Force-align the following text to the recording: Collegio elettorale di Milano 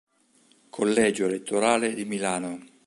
Collegio 0.71 1.27
elettorale 1.27 1.93
di 1.93 2.05
Milano 2.05 2.59